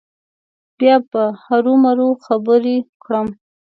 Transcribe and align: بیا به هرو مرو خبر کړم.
بیا 0.77 0.95
به 1.09 1.23
هرو 1.43 1.73
مرو 1.83 2.09
خبر 2.25 2.63
کړم. 3.03 3.27